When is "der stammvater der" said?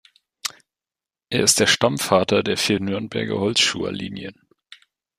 1.59-2.57